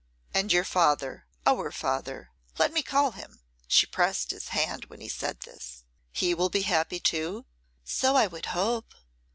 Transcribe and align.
'And 0.33 0.51
your 0.51 0.63
father 0.63 1.27
our 1.45 1.71
father, 1.71 2.31
let 2.57 2.73
me 2.73 2.81
call 2.81 3.11
him 3.11 3.39
[she 3.67 3.85
pressed 3.85 4.31
his 4.31 4.47
hand 4.47 4.85
when 4.85 4.99
he 4.99 5.07
said 5.07 5.41
this] 5.41 5.83
he 6.11 6.33
will 6.33 6.49
be 6.49 6.63
happy 6.63 6.99
too?' 6.99 7.45
'So 7.83 8.15
I 8.15 8.25
would 8.25 8.47
hope. 8.47 8.95